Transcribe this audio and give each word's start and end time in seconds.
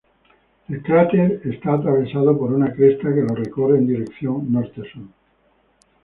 El 0.67 0.81
cráter 0.81 1.41
es 1.45 1.59
atravesado 1.63 2.35
por 2.35 2.51
una 2.51 2.73
cresta 2.73 3.13
que 3.13 3.21
lo 3.21 3.35
recorre 3.35 3.77
en 3.77 3.85
dirección 3.85 4.51
norte-sur. 4.51 5.05